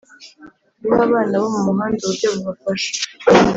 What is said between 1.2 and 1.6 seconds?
bo